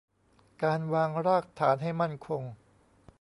[0.63, 2.41] การวางรากฐานให้มั่นคง